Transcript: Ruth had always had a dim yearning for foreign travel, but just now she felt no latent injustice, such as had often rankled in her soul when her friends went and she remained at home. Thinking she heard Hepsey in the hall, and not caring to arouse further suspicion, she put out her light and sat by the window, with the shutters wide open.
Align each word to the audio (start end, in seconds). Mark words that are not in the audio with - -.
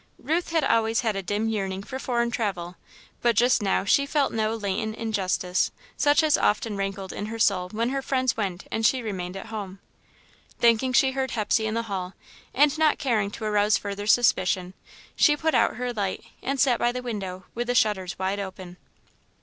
Ruth 0.17 0.49
had 0.49 0.63
always 0.63 1.01
had 1.01 1.15
a 1.15 1.21
dim 1.21 1.47
yearning 1.47 1.83
for 1.83 1.99
foreign 1.99 2.31
travel, 2.31 2.75
but 3.21 3.35
just 3.35 3.61
now 3.61 3.85
she 3.85 4.07
felt 4.07 4.33
no 4.33 4.55
latent 4.55 4.95
injustice, 4.95 5.69
such 5.95 6.23
as 6.23 6.33
had 6.33 6.43
often 6.43 6.75
rankled 6.75 7.13
in 7.13 7.27
her 7.27 7.37
soul 7.37 7.69
when 7.69 7.89
her 7.89 8.01
friends 8.01 8.35
went 8.35 8.65
and 8.71 8.83
she 8.83 9.03
remained 9.03 9.37
at 9.37 9.45
home. 9.53 9.77
Thinking 10.57 10.91
she 10.91 11.11
heard 11.11 11.29
Hepsey 11.33 11.67
in 11.67 11.75
the 11.75 11.83
hall, 11.83 12.15
and 12.51 12.75
not 12.79 12.97
caring 12.97 13.29
to 13.29 13.43
arouse 13.45 13.77
further 13.77 14.07
suspicion, 14.07 14.73
she 15.15 15.37
put 15.37 15.53
out 15.53 15.75
her 15.75 15.93
light 15.93 16.23
and 16.41 16.59
sat 16.59 16.79
by 16.79 16.91
the 16.91 17.03
window, 17.03 17.45
with 17.53 17.67
the 17.67 17.75
shutters 17.75 18.17
wide 18.17 18.39
open. 18.39 18.77